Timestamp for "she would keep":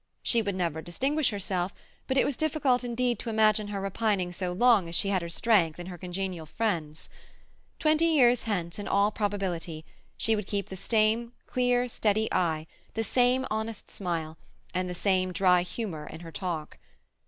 10.17-10.69